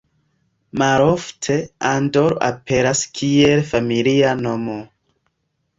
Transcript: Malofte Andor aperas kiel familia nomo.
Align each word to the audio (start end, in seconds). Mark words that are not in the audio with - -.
Malofte 0.81 1.57
Andor 1.91 2.35
aperas 2.49 3.05
kiel 3.21 3.65
familia 3.75 4.35
nomo. 4.45 4.85